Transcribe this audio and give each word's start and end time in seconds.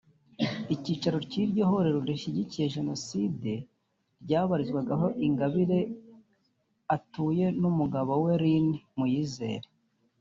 Icyicaro 0.73 1.17
cy’iryo 1.29 1.63
huriro 1.69 1.99
rishyigikiye 2.09 2.73
Jenoside 2.75 3.51
ryabarizwaga 4.23 4.91
aho 4.97 5.07
Ingabire 5.27 5.79
atuye 6.95 7.45
n’umugabo 7.61 8.11
we 8.23 8.33
Lin 8.41 8.67
Muyizere 8.97 9.67